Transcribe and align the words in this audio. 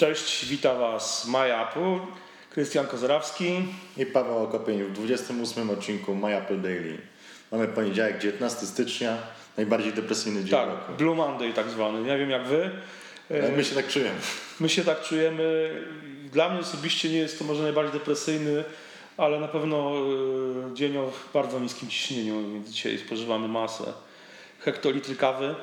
Cześć, 0.00 0.46
witam 0.46 0.78
Was 0.78 1.26
Maja 1.26 1.68
Apple, 1.68 1.98
Krystian 2.50 2.86
Kozarawski 2.86 3.64
i 3.96 4.06
Paweł 4.06 4.38
Okopień 4.38 4.84
w 4.84 4.92
28 4.92 5.70
odcinku 5.70 6.14
My 6.14 6.36
Apple 6.38 6.60
Daily. 6.60 6.98
Mamy 7.52 7.68
poniedziałek, 7.68 8.18
19 8.18 8.66
stycznia, 8.66 9.18
najbardziej 9.56 9.92
depresyjny 9.92 10.40
dzień 10.40 10.50
tak, 10.50 10.68
roku. 10.68 10.92
Blue 10.98 11.14
Monday 11.14 11.52
tak 11.52 11.70
zwany. 11.70 12.02
Nie 12.02 12.18
wiem 12.18 12.30
jak 12.30 12.46
Wy. 12.46 12.70
Ale 13.30 13.52
my 13.52 13.64
się 13.64 13.74
tak 13.74 13.88
czujemy. 13.88 14.16
My 14.60 14.68
się 14.68 14.84
tak 14.84 15.02
czujemy. 15.02 15.74
Dla 16.32 16.48
mnie 16.48 16.60
osobiście 16.60 17.08
nie 17.08 17.18
jest 17.18 17.38
to 17.38 17.44
może 17.44 17.62
najbardziej 17.62 17.92
depresyjny, 17.92 18.64
ale 19.16 19.40
na 19.40 19.48
pewno 19.48 19.92
e, 20.70 20.74
dzień 20.74 20.96
o 20.96 21.12
bardzo 21.34 21.60
niskim 21.60 21.88
ciśnieniu, 21.88 22.62
dzisiaj 22.68 22.98
spożywamy 22.98 23.48
masę 23.48 23.92
hektolitry 24.60 25.16
kawy. 25.16 25.54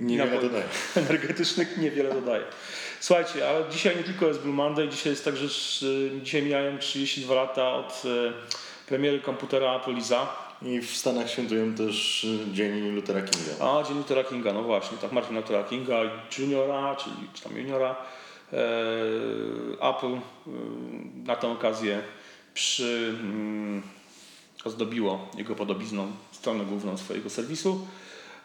E, 0.00 0.04
Niewiele 0.04 0.40
dodaje. 0.40 0.64
Energetycznych 0.96 1.78
niewiele 1.78 2.14
dodaje. 2.14 2.44
Słuchajcie, 3.00 3.48
ale 3.48 3.64
dzisiaj 3.70 3.96
nie 3.96 4.02
tylko 4.02 4.26
jest 4.26 4.40
Blue 4.40 4.54
Monday, 4.54 4.88
dzisiaj 4.88 5.12
jest 5.12 5.24
także, 5.24 5.46
dzisiaj 6.22 6.42
mijają 6.42 6.78
32 6.78 7.34
lata 7.34 7.72
od 7.72 8.02
e, 8.04 8.32
premiery 8.86 9.20
komputera 9.20 9.76
Apple 9.76 9.94
Liza. 9.94 10.36
I 10.62 10.80
w 10.80 10.96
Stanach 10.96 11.30
świętują 11.30 11.74
też 11.74 12.26
Dzień 12.52 12.90
Luthera 12.90 13.22
Kinga. 13.22 13.64
A, 13.66 13.82
Dzień 13.82 13.96
Luthera 13.96 14.24
Kinga, 14.24 14.52
no 14.52 14.62
właśnie, 14.62 14.98
tak, 14.98 15.12
Martin 15.12 15.36
Luthera 15.36 15.64
Kinga 15.64 16.00
Juniora, 16.38 16.96
czyli 16.96 17.16
czy 17.34 17.42
tam 17.42 17.56
Juniora. 17.56 17.96
E, 18.52 18.56
Apple 19.90 20.06
e, 20.06 20.20
na 21.24 21.36
tę 21.36 21.48
okazję 21.48 22.02
przy, 22.54 23.16
mm, 23.20 23.82
ozdobiło 24.64 25.28
jego 25.36 25.54
podobizną 25.54 26.12
stronę 26.32 26.64
główną 26.64 26.98
swojego 26.98 27.30
serwisu. 27.30 27.86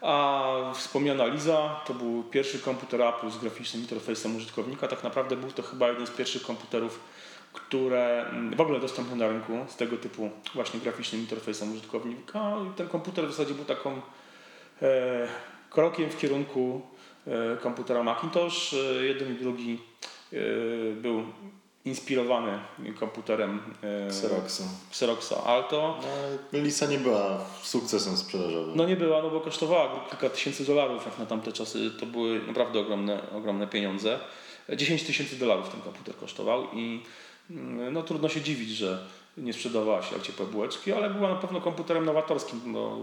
A 0.02 0.72
wspomniana 0.76 1.26
Liza 1.26 1.82
to 1.86 1.94
był 1.94 2.24
pierwszy 2.24 2.60
komputer 2.60 3.02
Apple 3.02 3.30
z 3.30 3.38
graficznym 3.38 3.82
interfejsem 3.82 4.36
użytkownika. 4.36 4.88
Tak 4.88 5.04
naprawdę 5.04 5.36
był 5.36 5.52
to 5.52 5.64
chyba 5.64 5.88
jeden 5.88 6.08
z 6.08 6.12
pierwszych 6.12 6.42
komputerów, 6.42 7.00
które 7.54 8.26
mm, 8.30 8.56
w 8.56 8.62
ogóle 8.62 8.80
dostępne 8.80 9.16
na 9.16 9.28
rynku 9.28 9.66
z 9.68 9.76
tego 9.76 9.98
typu 9.98 10.30
właśnie 10.56 10.80
graficznym 10.80 11.22
interfejsem 11.22 11.72
użytkownika. 11.72 12.54
I 12.72 12.76
ten 12.76 12.88
komputer 12.88 13.26
w 13.28 13.32
zasadzie 13.32 13.54
był 13.54 13.66
taką 13.66 14.02
e, 14.82 15.28
krokiem 15.70 16.10
w 16.10 16.18
kierunku 16.18 16.82
e, 17.28 17.58
komputera 17.58 18.04
Macintosh. 18.04 18.74
E, 18.74 19.06
jeden 19.06 19.36
i 19.36 19.40
drugi 19.40 19.80
e, 20.34 20.38
był 20.96 21.24
inspirowany 21.88 22.60
komputerem 23.00 23.60
e, 23.84 24.08
Xeroxa. 24.08 24.64
Xeroxa 24.90 25.44
Alto. 25.44 26.00
No, 26.54 26.60
Lisa 26.60 26.86
nie 26.86 26.98
była 26.98 27.46
sukcesem 27.64 28.18
sprzedażowym. 28.18 28.78
No 28.78 28.86
nie 28.86 28.96
była, 28.96 29.22
no 29.22 29.30
bo 29.30 29.42
kosztowała 29.42 30.06
kilka 30.10 30.30
tysięcy 30.30 30.66
dolarów, 30.66 31.06
jak 31.06 31.20
na 31.20 31.26
tamte 31.26 31.52
czasy 31.52 31.92
to 32.00 32.06
były 32.06 32.42
naprawdę 32.48 32.80
ogromne, 32.80 33.32
ogromne 33.32 33.68
pieniądze. 33.68 34.20
10 34.76 35.04
tysięcy 35.04 35.36
dolarów 35.36 35.70
ten 35.70 35.82
komputer 35.82 36.16
kosztował 36.16 36.68
i 36.74 37.04
mm, 37.50 37.94
no 37.94 38.04
trudno 38.04 38.30
się 38.30 38.42
dziwić, 38.42 38.70
że 38.70 39.08
nie 39.38 39.54
sprzedawała 39.54 40.04
się 40.04 40.16
jak 40.16 40.24
ciepłe 40.24 40.46
bułeczki, 40.46 40.94
ale 40.94 41.10
była 41.10 41.30
na 41.30 41.36
pewno 41.36 41.62
komputerem 41.62 42.06
nowatorskim, 42.06 42.62
bo 42.74 42.98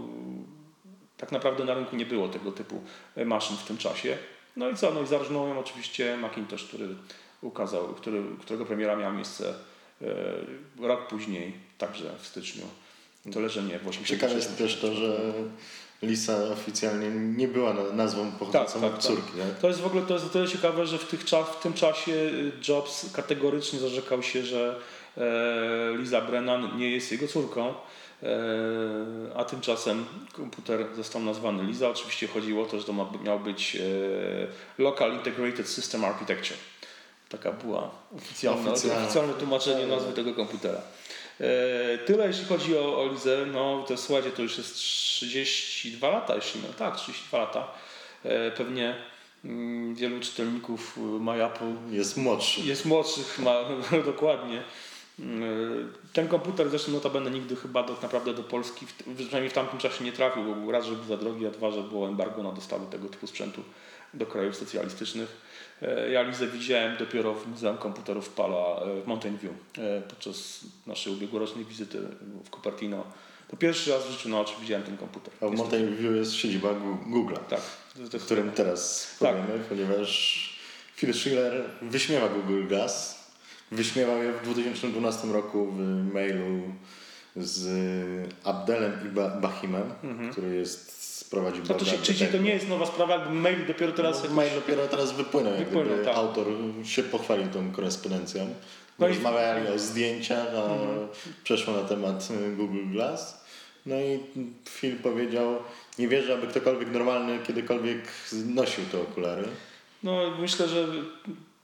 tak 1.17 1.31
naprawdę 1.31 1.65
na 1.65 1.73
rynku 1.73 1.95
nie 1.95 2.05
było 2.05 2.27
tego 2.27 2.51
typu 2.51 2.81
maszyn 3.25 3.57
w 3.57 3.63
tym 3.63 3.77
czasie. 3.77 4.17
No 4.55 4.69
i 4.69 4.75
co, 4.75 4.91
no 4.91 5.01
i 5.01 5.07
zarżnął 5.07 5.47
ją 5.47 5.59
oczywiście 5.59 6.17
Macintosh, 6.17 6.63
który 6.63 6.87
ukazał, 7.45 7.87
który, 7.87 8.23
którego 8.41 8.65
premiera 8.65 8.95
miała 8.95 9.13
miejsce 9.13 9.53
e, 10.01 10.87
rok 10.87 11.07
później, 11.07 11.53
także 11.77 12.11
w 12.21 12.27
styczniu. 12.27 12.63
Tyle, 13.33 13.49
że 13.49 13.63
nie, 13.63 13.79
w 13.79 13.87
86. 13.87 14.09
Ciekawe 14.09 14.33
jest 14.33 14.57
też 14.57 14.79
to, 14.79 14.93
że 14.93 15.33
Lisa 16.01 16.37
oficjalnie 16.53 17.09
nie 17.09 17.47
była 17.47 17.73
nazwą 17.73 18.31
pochodzącą 18.31 18.81
tak, 18.81 18.81
tak, 18.81 18.91
tak. 18.91 19.01
córki. 19.01 19.31
Tak. 19.31 19.59
To 19.61 19.67
jest 19.67 19.79
w 19.79 19.85
ogóle 19.85 20.03
to 20.03 20.13
jest 20.13 20.25
o 20.25 20.29
tyle 20.29 20.47
ciekawe, 20.47 20.85
że 20.85 20.97
w, 20.97 21.07
tych 21.07 21.25
czas, 21.25 21.47
w 21.49 21.59
tym 21.59 21.73
czasie 21.73 22.31
Jobs 22.67 23.11
kategorycznie 23.13 23.79
zarzekał 23.79 24.23
się, 24.23 24.43
że 24.43 24.79
e, 25.17 25.97
Lisa 25.97 26.21
Brennan 26.21 26.77
nie 26.77 26.91
jest 26.91 27.11
jego 27.11 27.27
córką. 27.27 27.73
E, 28.23 28.27
a 29.35 29.43
tymczasem 29.43 30.05
komputer 30.33 30.85
został 30.95 31.21
nazwany 31.21 31.63
Lisa. 31.63 31.89
Oczywiście 31.89 32.27
chodziło 32.27 32.63
o 32.63 32.65
to, 32.65 32.79
że 32.79 32.85
to 32.85 32.93
ma, 32.93 33.09
miał 33.23 33.39
być 33.39 33.75
e, 33.75 33.79
Local 34.77 35.13
Integrated 35.13 35.69
System 35.69 36.05
Architecture. 36.05 36.57
Taka 37.29 37.51
była 37.51 37.91
oficjalna, 38.17 38.71
oficjalne 38.71 39.33
tłumaczenie 39.33 39.87
nazwy 39.87 40.13
tego 40.13 40.33
komputera. 40.33 40.81
E, 41.39 41.97
tyle 41.97 42.27
jeśli 42.27 42.45
chodzi 42.45 42.77
o, 42.77 43.01
o 43.01 43.07
Lizę, 43.07 43.45
no 43.53 43.85
to 43.87 43.97
słuchajcie, 43.97 44.31
to 44.31 44.41
już 44.41 44.57
jest 44.57 44.75
32 44.75 46.09
lata, 46.09 46.35
jeśli 46.35 46.61
nie, 46.61 46.67
tak, 46.67 46.95
32 46.95 47.37
lata. 47.37 47.67
E, 48.23 48.51
pewnie 48.51 48.95
mm, 49.45 49.95
wielu 49.95 50.19
czytelników 50.19 50.97
MyApple 51.19 51.73
jest 51.91 52.17
młodszy. 52.17 52.61
Jest 52.61 52.85
młodszych, 52.85 53.39
ma 53.39 53.55
dokładnie. 54.11 54.63
Mm, 55.19 55.93
ten 56.13 56.27
komputer 56.27 56.69
zresztą 56.69 56.91
notabene 56.91 57.31
nigdy 57.31 57.55
chyba 57.55 57.83
tak 57.83 58.01
naprawdę 58.01 58.33
do 58.33 58.43
Polski, 58.43 58.85
przynajmniej 59.15 59.49
w 59.49 59.53
tamtym 59.53 59.79
czasie 59.79 60.03
nie 60.03 60.11
trafił, 60.11 60.55
bo 60.55 60.71
raz, 60.71 60.85
że 60.85 60.91
był 60.91 61.05
za 61.05 61.17
drogi, 61.17 61.47
a 61.47 61.51
dwa, 61.51 61.71
że 61.71 61.81
było 61.81 62.07
embargo 62.07 62.43
na 62.43 62.51
dostawy 62.51 62.85
tego 62.91 63.09
typu 63.09 63.27
sprzętu 63.27 63.61
do 64.15 64.25
krajów 64.25 64.55
socjalistycznych. 64.55 65.29
E, 65.81 66.11
ja 66.11 66.21
Lizę 66.21 66.47
widziałem 66.47 66.97
dopiero 66.97 67.33
w 67.33 67.47
Muzeum 67.47 67.77
Komputerów 67.77 68.29
Pala 68.29 68.81
e, 68.81 69.01
w 69.01 69.07
Mountain 69.07 69.37
View 69.37 69.53
e, 69.77 70.01
podczas 70.01 70.59
naszej 70.87 71.13
ubiegłorocznej 71.13 71.65
wizyty 71.65 71.99
w 72.45 72.49
Cupertino. 72.49 73.03
To 73.47 73.57
pierwszy 73.57 73.91
raz 73.91 74.07
w 74.07 74.11
życiu 74.11 74.29
na 74.29 74.39
oczy 74.39 74.53
widziałem 74.61 74.83
ten 74.83 74.97
komputer. 74.97 75.33
A 75.41 75.47
w 75.47 75.51
Mountain 75.51 75.95
View 75.95 76.15
jest 76.15 76.33
siedziba 76.33 76.69
Google'a, 77.09 77.39
tak, 77.49 77.61
o 78.15 78.19
którym 78.19 78.51
teraz 78.51 79.15
tak. 79.19 79.35
powiemy, 79.35 79.63
ponieważ 79.69 80.49
Phil 80.95 81.13
Schiller 81.13 81.63
wyśmiewa 81.81 82.29
Google 82.29 82.67
Glass. 82.67 83.25
Wyśmiewał 83.71 84.23
je 84.23 84.33
w 84.33 84.43
2012 84.43 85.27
roku 85.27 85.71
w 85.71 86.13
mailu 86.13 86.61
z 87.35 87.67
Abdelem 88.43 88.93
i 89.05 89.39
Bahimem, 89.41 89.93
mhm. 90.03 90.31
który 90.31 90.55
jest 90.55 90.95
sprowadził 91.15 91.63
to, 91.63 91.73
to 91.73 91.85
się, 91.85 91.97
Czyli 91.97 92.27
to 92.27 92.37
nie 92.37 92.49
jest 92.49 92.69
nowa 92.69 92.85
sprawa, 92.85 93.13
jakby 93.13 93.33
mail 93.33 93.67
dopiero 93.67 93.91
teraz... 93.91 94.23
No, 94.23 94.35
mail 94.35 94.55
dopiero 94.55 94.87
teraz 94.87 95.11
wypłynął, 95.11 95.57
wypłynął 95.57 96.05
tak. 96.05 96.15
autor 96.15 96.47
się 96.83 97.03
pochwalił 97.03 97.47
tą 97.47 97.71
korespondencją. 97.71 98.47
No 98.99 99.07
Rozmawiali 99.07 99.65
i... 99.65 99.67
o 99.67 99.79
zdjęciach, 99.79 100.47
a 100.55 100.73
mhm. 100.73 101.07
przeszło 101.43 101.73
na 101.73 101.83
temat 101.83 102.27
y, 102.31 102.55
Google 102.55 102.85
Glass. 102.91 103.45
No 103.85 103.95
i 103.95 104.19
Phil 104.65 104.95
powiedział, 104.95 105.57
nie 105.99 106.07
wierzę, 106.07 106.33
aby 106.33 106.47
ktokolwiek 106.47 106.91
normalny 106.91 107.39
kiedykolwiek 107.39 107.99
nosił 108.45 108.83
te 108.91 109.01
okulary. 109.01 109.43
No 110.03 110.37
myślę, 110.39 110.67
że 110.67 110.87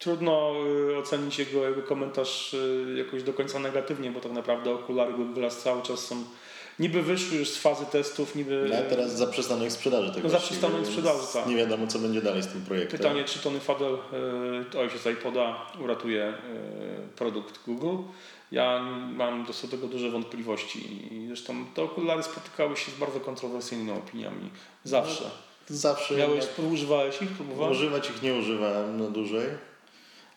trudno 0.01 0.53
y, 0.91 0.97
ocenić 0.97 1.39
jego, 1.39 1.69
jego 1.69 1.81
komentarz 1.81 2.53
y, 2.53 2.95
jakoś 2.97 3.23
do 3.23 3.33
końca 3.33 3.59
negatywnie, 3.59 4.11
bo 4.11 4.19
tak 4.19 4.31
naprawdę 4.31 4.71
okulary 4.71 5.13
Google 5.13 5.33
Glass 5.33 5.57
cały 5.57 5.81
czas 5.81 5.99
są 5.99 6.23
niby 6.79 7.01
wyszły 7.01 7.37
już 7.37 7.49
z 7.49 7.57
fazy 7.57 7.85
testów, 7.85 8.35
niby... 8.35 8.67
No, 8.69 8.75
teraz 8.89 9.17
zaprzestano 9.17 9.65
ich 9.65 9.71
sprzedaży 9.71 10.11
tego 10.11 10.23
No 10.23 10.29
zaprzestano 10.29 10.79
ich 10.79 10.87
sprzedaży, 10.87 11.23
tak. 11.33 11.47
Nie 11.47 11.55
wiadomo, 11.55 11.87
co 11.87 11.99
będzie 11.99 12.21
dalej 12.21 12.43
z 12.43 12.47
tym 12.47 12.61
projektem. 12.61 12.99
Pytanie, 12.99 13.23
czy 13.23 13.39
Tony 13.39 13.59
Fadel, 13.59 13.97
e, 14.73 14.79
ojciec 14.79 15.05
iPoda, 15.05 15.71
uratuje 15.79 16.33
produkt 17.15 17.65
Google. 17.65 18.03
Ja 18.51 18.79
mam 19.17 19.45
do 19.45 19.67
tego 19.67 19.87
duże 19.87 20.09
wątpliwości 20.09 20.79
i 21.13 21.27
zresztą 21.27 21.65
te 21.75 21.83
okulary 21.83 22.23
spotykały 22.23 22.77
się 22.77 22.91
z 22.91 22.95
bardzo 22.95 23.19
kontrowersyjnymi 23.19 23.91
opiniami. 23.91 24.49
Zawsze. 24.83 25.23
No, 25.23 25.75
zawsze. 25.75 26.15
Miałeś, 26.15 26.45
używałeś 26.71 27.21
ich? 27.21 27.29
Próbowałeś? 27.29 27.77
Używać 27.77 28.09
ich 28.09 28.21
nie 28.21 28.33
używałem 28.33 28.99
na 28.99 29.07
dłużej 29.07 29.70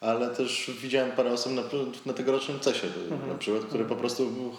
ale 0.01 0.31
też 0.31 0.71
widziałem 0.83 1.13
parę 1.13 1.33
osób 1.33 1.53
na, 1.53 1.63
na 2.07 2.13
tegorocznym 2.13 2.61
CESie 2.61 2.87
mhm. 3.11 3.29
na 3.29 3.35
przykład, 3.35 3.65
które 3.65 3.85
po 3.85 3.97
prostu 3.97 4.53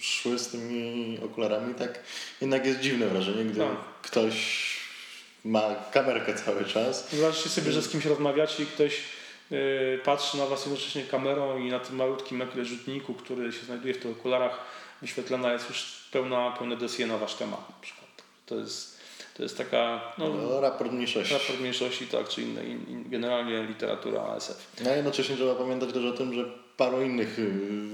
szły 0.00 0.38
z 0.38 0.48
tymi 0.48 1.18
okularami. 1.24 1.74
Tak 1.74 1.98
jednak 2.40 2.66
jest 2.66 2.80
dziwne 2.80 3.06
wrażenie, 3.06 3.44
gdy 3.44 3.58
no. 3.58 3.76
ktoś 4.02 4.68
ma 5.44 5.74
kamerkę 5.92 6.34
cały 6.34 6.64
czas. 6.64 7.08
Wyobraźcie 7.10 7.48
sobie, 7.48 7.72
że 7.72 7.82
z 7.82 7.88
kimś 7.88 8.04
rozmawiacie 8.04 8.62
i 8.62 8.66
ktoś 8.66 9.02
yy, 9.50 10.00
patrzy 10.04 10.38
na 10.38 10.46
was 10.46 10.66
jednocześnie 10.66 11.02
kamerą 11.02 11.58
i 11.58 11.70
na 11.70 11.78
tym 11.78 11.96
malutkim 11.96 12.42
rzutniku, 12.62 13.14
który 13.14 13.52
się 13.52 13.66
znajduje 13.66 13.94
w 13.94 13.98
tych 13.98 14.10
okularach 14.10 14.58
wyświetlana 15.00 15.52
jest 15.52 15.68
już 15.68 16.08
pełna, 16.12 16.50
pełne 16.50 16.76
dossier 16.76 17.08
na 17.08 17.18
wasz 17.18 17.34
temat 17.34 17.68
na 17.68 17.74
przykład. 17.80 18.08
To 18.46 18.54
jest 18.54 18.97
to 19.38 19.42
jest 19.42 19.58
taka... 19.58 20.00
No, 20.18 20.28
no, 20.28 20.60
raport 20.60 20.92
mniejszości. 20.92 21.34
Raport 21.34 21.60
mniejszości, 21.60 22.06
tak, 22.06 22.28
czy 22.28 22.42
inne, 22.42 22.64
in, 22.64 23.04
generalnie 23.10 23.62
literatura 23.62 24.22
ASF. 24.22 24.72
No 24.84 24.94
jednocześnie 24.94 25.36
trzeba 25.36 25.54
pamiętać 25.54 25.92
też 25.92 26.04
o 26.04 26.12
tym, 26.12 26.34
że 26.34 26.44
paru 26.76 27.02
innych 27.02 27.38
y, 27.38 27.50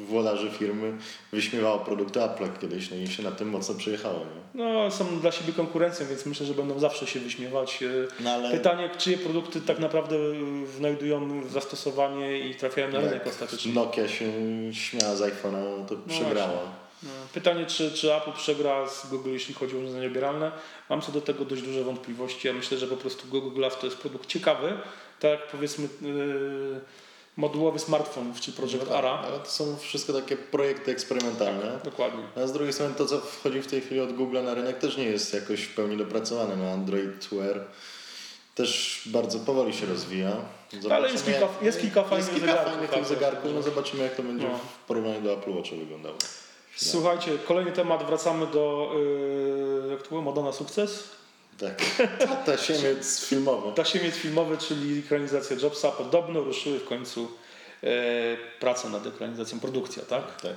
włodarzy 0.06 0.50
firmy 0.50 0.92
wyśmiewało 1.32 1.78
produkty 1.78 2.22
Apple 2.22 2.48
kiedyś 2.60 2.90
no 2.90 2.96
i 2.96 3.06
się 3.06 3.22
na 3.22 3.30
tym 3.30 3.48
mocno 3.48 3.74
przyjechało. 3.74 4.18
Nie? 4.18 4.64
No, 4.64 4.90
są 4.90 5.20
dla 5.20 5.32
siebie 5.32 5.52
konkurencją, 5.52 6.06
więc 6.06 6.26
myślę, 6.26 6.46
że 6.46 6.54
będą 6.54 6.78
zawsze 6.78 7.06
się 7.06 7.20
wyśmiewać. 7.20 7.82
Y, 7.82 8.08
no, 8.20 8.30
ale... 8.30 8.50
Pytanie, 8.50 8.90
czyje 8.98 9.18
produkty 9.18 9.60
tak 9.60 9.78
naprawdę 9.78 10.16
znajdują 10.76 11.42
zastosowanie 11.48 12.38
i 12.38 12.54
trafiają 12.54 12.92
na 12.92 13.00
rynek 13.00 13.26
ostatecznie. 13.26 13.72
Nokia 13.72 14.08
się 14.08 14.32
śmiała 14.72 15.16
z 15.16 15.20
iPhone'a, 15.20 15.86
to 15.88 15.94
no 15.94 16.00
przegrała. 16.08 16.48
Właśnie. 16.48 16.83
No, 17.04 17.10
pytanie, 17.34 17.66
czy, 17.66 17.92
czy 17.92 18.14
Apple 18.14 18.32
przegra 18.32 18.88
z 18.88 19.06
Google, 19.06 19.30
jeśli 19.30 19.54
chodzi 19.54 19.76
o 19.76 19.78
urządzenia 19.78 20.06
odbieralne. 20.06 20.52
Mam 20.90 21.02
co 21.02 21.12
do 21.12 21.20
tego 21.20 21.44
dość 21.44 21.62
duże 21.62 21.84
wątpliwości. 21.84 22.48
Ja 22.48 22.54
myślę, 22.54 22.78
że 22.78 22.86
po 22.86 22.96
prostu 22.96 23.28
Google 23.28 23.50
Glass 23.50 23.78
to 23.78 23.86
jest 23.86 23.98
produkt 23.98 24.28
ciekawy, 24.28 24.78
tak 25.20 25.30
jak 25.30 25.48
powiedzmy 25.48 25.88
yy, 26.02 26.80
modułowy 27.36 27.78
smartfon 27.78 28.34
czy 28.40 28.52
Project 28.52 28.80
no 28.80 28.86
tak, 28.86 28.98
Ara. 28.98 29.10
Ale 29.10 29.38
to 29.38 29.50
są 29.50 29.76
wszystko 29.76 30.12
takie 30.12 30.36
projekty 30.36 30.90
eksperymentalne. 30.90 31.72
Tak, 31.72 31.82
dokładnie. 31.84 32.22
A 32.36 32.46
z 32.46 32.52
drugiej 32.52 32.72
strony 32.72 32.94
to, 32.94 33.06
co 33.06 33.20
wchodzi 33.20 33.62
w 33.62 33.66
tej 33.66 33.80
chwili 33.80 34.00
od 34.00 34.12
Google 34.12 34.42
na 34.42 34.54
rynek 34.54 34.78
też 34.78 34.96
nie 34.96 35.04
jest 35.04 35.34
jakoś 35.34 35.62
w 35.62 35.74
pełni 35.74 35.96
dopracowane. 35.96 36.56
No 36.56 36.70
Android 36.70 37.28
Wear 37.32 37.64
też 38.54 39.02
bardzo 39.06 39.38
powoli 39.38 39.74
się 39.74 39.86
rozwija. 39.86 40.36
Zobaczymy, 40.70 40.94
ale 40.94 41.12
jest 41.12 41.24
kilka, 41.24 41.48
jest 41.62 41.80
kilka 41.80 42.02
fajnych 42.02 42.28
jest 42.28 42.40
kilka 42.40 42.56
zegarków. 42.56 42.90
Fajnych 42.90 43.08
zegarków. 43.08 43.50
No 43.54 43.62
zobaczymy 43.62 44.02
jak 44.02 44.16
to 44.16 44.22
będzie 44.22 44.48
no. 44.48 44.58
w 44.58 44.86
porównaniu 44.86 45.20
do 45.20 45.32
Apple 45.32 45.50
Watcha 45.50 45.76
wyglądało. 45.76 46.16
Słuchajcie, 46.76 47.38
kolejny 47.48 47.72
temat, 47.72 48.06
wracamy 48.06 48.46
do, 48.46 48.92
yy, 49.84 49.90
jak 49.90 50.02
to 50.02 50.08
było, 50.08 50.22
Moda 50.22 50.42
na 50.42 50.52
sukces? 50.52 51.10
Tak, 51.58 51.82
tasiemiec 52.46 53.26
filmowy. 53.26 53.72
Tasiemiec 53.72 54.14
filmowy, 54.14 54.58
czyli 54.58 54.98
ekranizacja 54.98 55.56
Jobsa. 55.56 55.90
Podobno 55.90 56.40
ruszyły 56.40 56.78
w 56.78 56.84
końcu 56.84 57.28
e, 57.82 57.88
prace 58.60 58.88
nad 58.88 59.06
ekranizacją, 59.06 59.60
produkcja, 59.60 60.02
tak? 60.02 60.40
Tak, 60.40 60.56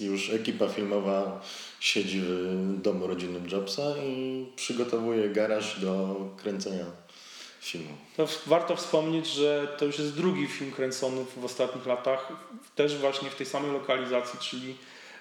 już 0.00 0.30
ekipa 0.30 0.68
filmowa 0.68 1.40
siedzi 1.80 2.20
w 2.20 2.80
domu 2.80 3.06
rodzinnym 3.06 3.48
Jobsa 3.52 3.82
i 4.04 4.46
przygotowuje 4.56 5.28
garaż 5.28 5.80
do 5.80 6.16
kręcenia 6.42 6.84
filmu. 7.60 7.92
To 8.16 8.28
warto 8.46 8.76
wspomnieć, 8.76 9.26
że 9.26 9.68
to 9.78 9.84
już 9.84 9.98
jest 9.98 10.14
drugi 10.14 10.46
film 10.46 10.72
kręcony 10.72 11.24
w 11.36 11.44
ostatnich 11.44 11.86
latach, 11.86 12.32
też 12.76 12.96
właśnie 12.96 13.30
w 13.30 13.34
tej 13.34 13.46
samej 13.46 13.72
lokalizacji, 13.72 14.38
czyli 14.38 14.76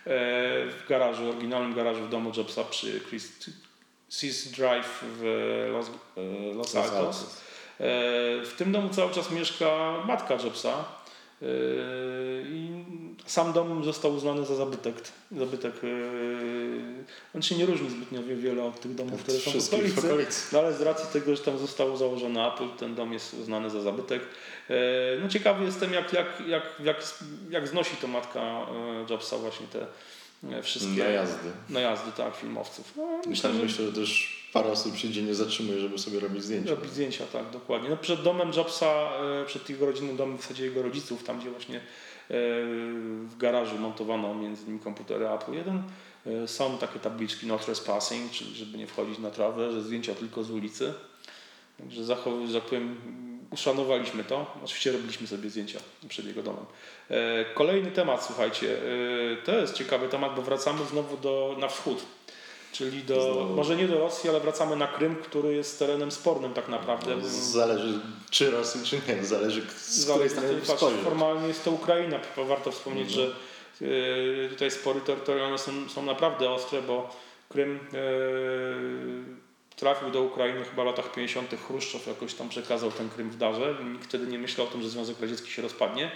w 0.06 0.86
garażu, 0.90 1.30
oryginalnym 1.30 1.76
garażu 1.76 2.02
w 2.02 2.10
domu 2.10 2.32
Jobsa 2.38 2.64
przy 2.64 3.02
Seas 4.10 4.48
Drive 4.48 5.04
w 5.04 5.70
Los, 5.72 5.88
e, 6.18 6.54
Los 6.54 6.76
Altos. 6.76 7.24
E, 7.24 7.86
w 8.46 8.54
tym 8.58 8.72
domu 8.72 8.90
cały 8.90 9.14
czas 9.14 9.32
mieszka 9.32 9.94
matka 10.06 10.34
Jobsa 10.44 10.86
i 12.46 12.70
sam 13.26 13.54
dom 13.54 13.84
został 13.84 14.14
uznany 14.14 14.46
za 14.46 14.56
zabytek. 14.56 14.96
zabytek 15.32 15.74
on 17.36 17.42
się 17.42 17.56
nie 17.56 17.66
różni 17.66 17.90
zbytnio 17.90 18.24
wiele 18.24 18.64
od 18.64 18.80
tych 18.80 18.96
domów, 18.96 19.24
które 19.24 19.38
są 19.40 19.52
w 19.52 19.74
okolicy. 20.06 20.56
No 20.56 20.60
ale 20.60 20.74
z 20.74 20.82
racji 20.82 21.10
tego, 21.14 21.36
że 21.36 21.44
tam 21.44 21.58
zostało 21.58 21.98
założone 21.98 22.48
Apple, 22.48 22.70
ten 22.80 22.96
dom 22.96 23.14
jest 23.14 23.34
uznany 23.34 23.70
za 23.70 23.82
zabytek. 23.82 24.22
No 25.22 25.30
ciekawy 25.30 25.66
jestem, 25.66 25.94
jak, 25.94 26.14
jak, 26.14 26.26
jak, 26.48 26.64
jak, 26.84 26.98
jak 27.50 27.68
znosi 27.68 27.96
to 28.02 28.08
matka 28.08 28.66
Jobsa 29.10 29.38
właśnie 29.38 29.68
te 29.68 29.86
wszystkie 30.64 31.04
najazdy. 31.04 31.50
Najazdy, 31.70 32.12
tak, 32.12 32.36
filmowców. 32.36 32.94
No, 32.96 33.22
myślę, 33.28 33.54
że... 33.54 33.64
myślę, 33.64 33.86
że 33.86 33.94
też 33.94 34.39
parę 34.54 34.72
osób 34.72 34.98
się 34.98 35.08
nie 35.08 35.36
zatrzymuje, 35.36 35.80
żeby 35.80 35.98
sobie 35.98 36.20
robić 36.20 36.44
zdjęcia. 36.44 36.70
Robić 36.70 36.92
zdjęcia, 36.92 37.26
tak, 37.26 37.50
dokładnie. 37.50 37.90
No, 37.90 37.98
przed 37.98 38.22
domem 38.22 38.52
Jobsa, 38.54 39.10
e, 39.42 39.46
przed 39.46 39.70
jego 39.70 39.86
rodzinnym 39.86 40.18
domem 40.18 40.38
w 40.38 40.42
zasadzie 40.42 40.66
jego 40.66 40.82
rodziców, 40.82 41.24
tam 41.24 41.40
gdzie 41.40 41.50
właśnie 41.50 41.78
e, 41.78 41.82
w 43.24 43.38
garażu 43.38 43.78
montowano 43.78 44.36
między 44.36 44.64
innymi 44.64 44.80
komputery 44.80 45.30
Apple 45.30 45.54
1, 45.54 45.84
e, 46.26 46.48
są 46.48 46.78
takie 46.78 47.00
tabliczki 47.00 47.48
no 47.48 47.60
trespassing, 47.60 48.32
czyli 48.32 48.56
żeby 48.56 48.78
nie 48.78 48.88
wchodzić 48.88 49.20
na 49.20 49.32
trawę, 49.32 49.72
że 49.72 49.82
zdjęcia 49.82 50.16
tylko 50.16 50.44
z 50.44 50.52
ulicy. 50.52 50.94
Także 51.78 52.04
że 52.04 52.16
tak 52.16 52.64
powiem, 52.64 52.96
uszanowaliśmy 53.52 54.24
to. 54.24 54.58
Oczywiście 54.64 54.92
robiliśmy 54.92 55.28
sobie 55.28 55.50
zdjęcia 55.50 55.80
przed 56.10 56.26
jego 56.26 56.44
domem. 56.44 56.66
Kolejny 57.54 57.92
temat, 57.92 58.26
słuchajcie, 58.26 58.78
to 59.46 59.56
jest 59.56 59.74
ciekawy 59.74 60.08
temat, 60.08 60.36
bo 60.36 60.42
wracamy 60.42 60.86
znowu 60.86 61.18
do, 61.18 61.56
na 61.60 61.68
wschód. 61.68 62.06
Czyli 62.72 63.04
do, 63.04 63.34
znowu. 63.34 63.56
może 63.56 63.76
nie 63.76 63.88
do 63.88 64.00
Rosji, 64.00 64.30
ale 64.30 64.40
wracamy 64.40 64.76
na 64.76 64.88
Krym, 64.88 65.16
który 65.16 65.54
jest 65.54 65.80
terenem 65.80 66.12
spornym 66.12 66.54
tak 66.54 66.68
naprawdę. 66.68 67.16
No, 67.16 67.28
zależy 67.30 68.00
czy 68.30 68.52
Rosji, 68.52 68.82
czy 68.84 69.02
nie. 69.08 69.24
Zależy 69.26 69.62
z 69.78 70.06
której 70.06 70.30
strony 70.30 70.98
Formalnie 71.04 71.48
jest 71.48 71.64
to 71.64 71.72
Ukraina. 71.72 72.20
Warto 72.48 72.72
wspomnieć, 72.72 73.12
że 73.12 73.36
y, 73.82 74.50
tutaj 74.50 74.72
spory 74.72 75.02
terytorialne 75.02 75.58
są, 75.58 75.90
są 75.90 76.02
naprawdę 76.02 76.50
ostre, 76.50 76.82
bo 76.82 77.16
Krym 77.50 77.76
y, 77.76 79.50
trafił 79.76 80.12
do 80.12 80.22
Ukrainy 80.22 80.66
chyba 80.66 80.84
w 80.84 80.86
latach 80.86 81.12
50. 81.12 81.56
Chruszczow 81.68 82.08
jakoś 82.08 82.34
tam 82.34 82.50
przekazał 82.50 82.92
ten 82.92 83.10
Krym 83.10 83.30
w 83.30 83.38
darze. 83.38 83.76
Nikt 83.94 84.06
wtedy 84.06 84.28
nie 84.28 84.40
myślał 84.40 84.68
o 84.68 84.70
tym, 84.70 84.82
że 84.82 84.90
Związek 84.90 85.22
Radziecki 85.22 85.52
się 85.52 85.62
rozpadnie. 85.62 86.12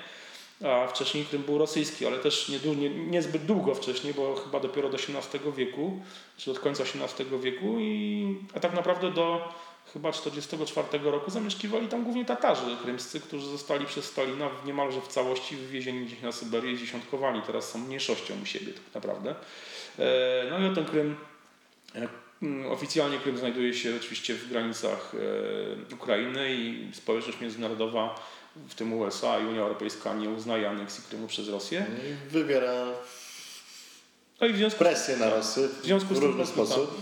A 0.63 0.88
wcześniej 0.88 1.25
Krym 1.25 1.44
był 1.44 1.57
rosyjski, 1.57 2.07
ale 2.07 2.18
też 2.18 2.50
nie, 2.50 2.75
nie, 2.75 2.89
niezbyt 2.89 3.45
długo 3.45 3.75
wcześniej, 3.75 4.13
bo 4.13 4.36
chyba 4.36 4.60
dopiero 4.60 4.89
do 4.89 4.98
XVIII 4.98 5.54
wieku, 5.57 6.01
czy 6.38 6.51
od 6.51 6.60
końca 6.60 6.83
XVIII 6.83 7.39
wieku, 7.39 7.80
i, 7.80 8.36
a 8.56 8.60
tak 8.60 8.74
naprawdę 8.74 9.12
do 9.12 9.54
chyba 9.94 10.12
1944 10.12 11.12
roku 11.12 11.31
zamieszkiwali 11.31 11.88
tam 11.88 12.04
głównie 12.04 12.25
Tatarzy 12.25 12.77
krymscy, 12.83 13.19
którzy 13.19 13.48
zostali 13.48 13.86
przez 13.86 14.06
Stalina 14.06 14.50
niemalże 14.65 15.01
w 15.01 15.07
całości 15.07 15.56
wywiezieni 15.56 16.06
gdzieś 16.06 16.21
na 16.21 16.31
Syberię 16.31 16.71
i 16.71 16.77
dziesiątkowani. 16.77 17.42
Teraz 17.48 17.69
są 17.69 17.80
mniejszością 17.80 18.33
u 18.44 18.45
siebie 18.45 18.74
tak 18.74 18.95
naprawdę. 18.95 19.36
E, 20.00 20.48
no 20.50 20.60
i 20.60 20.65
o 20.65 20.75
ten 20.75 20.86
Krym 20.86 21.15
Mm, 22.44 22.71
oficjalnie 22.71 23.18
Krym 23.18 23.38
znajduje 23.38 23.74
się 23.74 23.95
oczywiście 23.98 24.36
w 24.36 24.50
granicach 24.50 25.12
e, 25.92 25.95
Ukrainy 25.95 26.56
i 26.56 26.89
społeczność 26.94 27.42
międzynarodowa, 27.42 28.15
w 28.55 28.75
tym 28.75 28.94
USA 28.94 29.39
i 29.39 29.45
Unia 29.45 29.61
Europejska 29.61 30.13
nie 30.13 30.29
uznaje 30.29 30.69
aneksji 30.69 31.03
Krymu 31.09 31.27
przez 31.27 31.50
Rosję. 31.50 31.85
No 31.89 32.09
i 32.09 32.29
wywiera 32.29 32.85
no 34.41 34.47
i 34.47 34.53
w 34.53 34.57
związku 34.57 34.79
presję 34.79 35.17
na 35.17 35.29
Rosję 35.29 35.67
w, 35.67 35.85
związku 35.85 36.15
z 36.15 36.19
w 36.19 36.23
różny 36.23 36.45
sposób. 36.45 37.01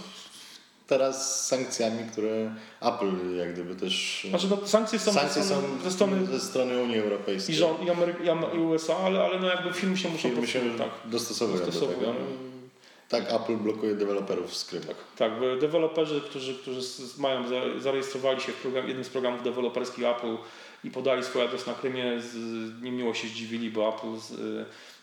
Teraz 0.88 1.42
z 1.42 1.48
sankcjami, 1.48 2.10
które 2.12 2.56
Apple 2.82 3.36
jak 3.38 3.54
gdyby 3.54 3.76
też... 3.76 4.26
Znaczy 4.30 4.48
no, 4.50 4.68
sankcje 4.68 5.00
są, 5.00 5.14
sankcje 5.14 5.44
są 5.44 5.62
ze, 5.84 5.92
strony, 5.92 6.26
ze 6.26 6.40
strony 6.40 6.84
Unii 6.84 7.00
Europejskiej. 7.00 7.56
I, 7.56 7.58
rząd, 7.58 7.84
i, 7.84 7.90
Amery 7.90 8.16
i 8.56 8.60
USA, 8.60 8.98
ale, 8.98 9.24
ale 9.24 9.40
no 9.40 9.48
jakby 9.48 9.74
firmy 9.74 9.98
się 9.98 10.10
muszą 10.10 10.30
firmy 10.30 10.48
się 10.48 10.78
tak, 10.78 10.90
dostosowują, 11.06 11.66
dostosowują 11.66 12.00
do 12.00 12.20
tego. 12.20 12.52
Tak, 13.10 13.34
Apple 13.34 13.58
blokuje 13.58 13.96
deweloperów 13.96 14.58
z 14.58 14.66
Krymu. 14.66 14.86
Tak, 14.86 14.96
tak 15.18 15.32
deweloperzy, 15.60 16.22
którzy, 16.22 16.56
którzy 16.56 16.82
mają, 17.18 17.44
zarejestrowali 17.80 18.42
się 18.42 18.52
w 18.52 18.56
program, 18.56 18.88
jednym 18.88 19.06
z 19.06 19.10
programów 19.10 19.44
deweloperskich 19.44 20.06
Apple 20.06 20.38
i 20.84 20.92
podali 20.92 21.24
swój 21.24 21.42
adres 21.42 21.68
na 21.68 21.74
Krymie, 21.74 22.22
z, 22.22 22.36
niemiło 22.82 23.14
się 23.14 23.28
zdziwili, 23.28 23.70
bo 23.70 23.96
Apple 23.96 24.20
z, 24.20 24.32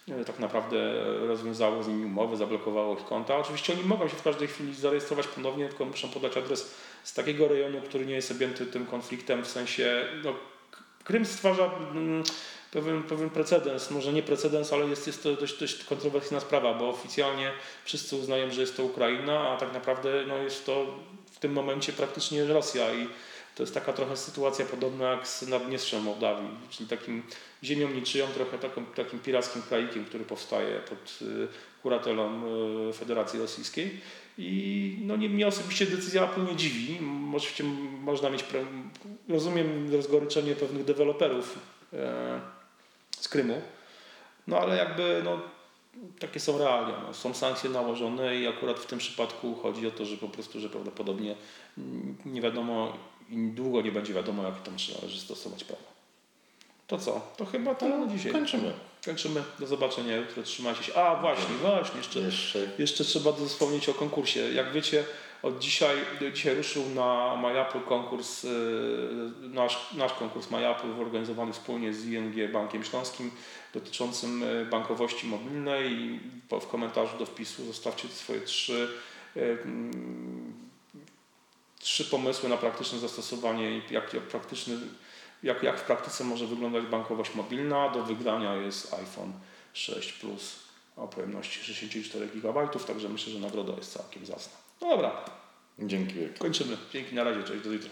e, 0.08 0.24
tak 0.24 0.38
naprawdę 0.38 1.04
rozwiązało 1.26 1.82
z 1.82 1.88
nimi 1.88 2.04
umowy, 2.04 2.36
zablokowało 2.36 2.96
ich 2.96 3.04
konta. 3.04 3.36
Oczywiście 3.36 3.72
oni 3.72 3.82
mogą 3.82 4.08
się 4.08 4.16
w 4.16 4.22
każdej 4.22 4.48
chwili 4.48 4.74
zarejestrować 4.74 5.26
ponownie, 5.26 5.68
tylko 5.68 5.84
muszą 5.84 6.08
podać 6.08 6.36
adres 6.36 6.74
z 7.04 7.14
takiego 7.14 7.48
rejonu, 7.48 7.80
który 7.80 8.06
nie 8.06 8.14
jest 8.14 8.30
objęty 8.30 8.66
tym 8.66 8.86
konfliktem, 8.86 9.44
w 9.44 9.48
sensie 9.48 10.04
no, 10.24 10.34
Krym 11.08 11.26
stwarza 11.26 11.70
mm, 11.92 12.22
pewien, 12.70 13.02
pewien 13.02 13.30
precedens, 13.30 13.90
może 13.90 14.12
nie 14.12 14.22
precedens, 14.22 14.72
ale 14.72 14.86
jest, 14.86 15.06
jest 15.06 15.22
to 15.22 15.34
dość, 15.34 15.60
dość 15.60 15.84
kontrowersyjna 15.84 16.40
sprawa, 16.40 16.74
bo 16.74 16.88
oficjalnie 16.88 17.52
wszyscy 17.84 18.16
uznają, 18.16 18.50
że 18.50 18.60
jest 18.60 18.76
to 18.76 18.84
Ukraina, 18.84 19.48
a 19.48 19.56
tak 19.56 19.72
naprawdę 19.72 20.24
no, 20.26 20.36
jest 20.36 20.66
to 20.66 20.86
w 21.32 21.38
tym 21.38 21.52
momencie 21.52 21.92
praktycznie 21.92 22.44
Rosja 22.44 22.94
i 22.94 23.08
to 23.58 23.62
jest 23.62 23.74
taka 23.74 23.92
trochę 23.92 24.16
sytuacja 24.16 24.64
podobna 24.64 25.10
jak 25.10 25.28
z 25.28 25.48
Naddniestrzem 25.48 26.02
Mołdawii, 26.02 26.48
czyli 26.70 26.88
takim 26.88 27.22
ziemią 27.64 27.90
niczyją, 27.90 28.26
trochę 28.26 28.58
takim, 28.58 28.86
takim 28.86 29.20
pirackim 29.20 29.62
kraikiem, 29.62 30.04
który 30.04 30.24
powstaje 30.24 30.80
pod 30.80 31.18
y, 31.22 31.48
kuratelą 31.82 32.42
y, 32.90 32.92
Federacji 32.92 33.38
Rosyjskiej. 33.38 34.00
I 34.38 34.98
no 35.02 35.16
nie, 35.16 35.28
mnie 35.28 35.46
osobiście 35.46 35.86
decyzja 35.86 36.24
Apple 36.24 36.44
nie 36.44 36.56
dziwi. 36.56 36.98
Oczywiście 37.36 37.64
można 38.02 38.30
mieć, 38.30 38.44
rozumiem 39.28 39.92
rozgoryczenie 39.92 40.54
pewnych 40.54 40.84
deweloperów, 40.84 41.58
e, 41.92 42.40
z 43.10 43.28
Krymu. 43.28 43.62
No 44.46 44.58
ale 44.58 44.76
jakby 44.76 45.20
no, 45.24 45.40
takie 46.18 46.40
są 46.40 46.58
realia. 46.58 47.00
No. 47.06 47.14
Są 47.14 47.34
sankcje 47.34 47.70
nałożone 47.70 48.36
i 48.36 48.46
akurat 48.46 48.78
w 48.78 48.86
tym 48.86 48.98
przypadku 48.98 49.54
chodzi 49.54 49.86
o 49.86 49.90
to, 49.90 50.04
że 50.04 50.16
po 50.16 50.28
prostu, 50.28 50.60
że 50.60 50.68
prawdopodobnie 50.68 51.34
nie 52.26 52.40
wiadomo 52.40 52.92
i 53.30 53.36
długo 53.36 53.82
nie 53.82 53.92
będzie 53.92 54.14
wiadomo, 54.14 54.42
jakie 54.42 54.60
tam 54.60 54.74
należy 54.94 55.20
stosować 55.20 55.64
prawo. 55.64 55.82
To 56.86 56.98
co? 56.98 57.20
To 57.36 57.46
chyba 57.46 57.74
tyle 57.74 57.98
na 57.98 58.06
dzisiaj. 58.06 58.32
Kończymy. 58.32 58.72
Kończymy. 59.04 59.42
Do 59.58 59.66
zobaczenia 59.66 60.16
jutro. 60.16 60.42
Trzymajcie 60.42 60.82
się. 60.82 60.94
A 60.94 61.20
właśnie, 61.20 61.54
właśnie. 61.60 61.98
Jeszcze, 61.98 62.20
jeszcze. 62.20 62.58
jeszcze 62.78 63.04
trzeba 63.04 63.32
wspomnieć 63.32 63.88
o 63.88 63.94
konkursie. 63.94 64.52
Jak 64.52 64.72
wiecie, 64.72 65.04
od 65.42 65.58
dzisiaj, 65.58 65.96
dzisiaj 66.34 66.54
ruszył 66.54 66.82
na 66.94 67.36
MyApple 67.36 67.80
konkurs, 67.80 68.44
y, 68.44 68.48
nasz, 69.40 69.94
nasz 69.94 70.12
konkurs 70.12 70.50
MyApple 70.50 71.00
organizowany 71.00 71.52
wspólnie 71.52 71.94
z 71.94 72.06
ING 72.06 72.52
Bankiem 72.52 72.84
Śląskim 72.84 73.30
dotyczącym 73.74 74.42
y, 74.42 74.66
bankowości 74.66 75.26
mobilnej 75.26 75.92
i 75.92 76.20
w 76.60 76.66
komentarzu 76.66 77.18
do 77.18 77.26
wpisu 77.26 77.64
zostawcie 77.64 78.08
swoje 78.08 78.40
trzy, 78.40 78.88
y, 79.36 79.58
trzy 81.88 82.04
pomysły 82.04 82.48
na 82.48 82.56
praktyczne 82.56 82.98
zastosowanie 82.98 83.78
i 83.78 83.82
jak, 83.90 84.14
jak, 84.14 84.22
praktyczny, 84.22 84.76
jak, 85.42 85.62
jak 85.62 85.80
w 85.80 85.82
praktyce 85.82 86.24
może 86.24 86.46
wyglądać 86.46 86.84
bankowość 86.86 87.34
mobilna. 87.34 87.88
Do 87.88 88.02
wygrania 88.02 88.54
jest 88.54 88.94
iPhone 88.94 89.32
6 89.72 90.12
Plus 90.12 90.58
o 90.96 91.08
pojemności 91.08 91.64
64 91.64 92.26
GB, 92.26 92.68
także 92.86 93.08
myślę, 93.08 93.32
że 93.32 93.38
nagroda 93.38 93.72
jest 93.72 93.92
całkiem 93.92 94.26
zacna. 94.26 94.52
No 94.80 94.88
dobra. 94.88 95.24
Dzięki 95.78 96.14
wielkie. 96.14 96.38
Kończymy. 96.38 96.76
Dzięki, 96.92 97.14
na 97.14 97.24
razie, 97.24 97.42
cześć, 97.42 97.64
do 97.64 97.72
jutra. 97.72 97.90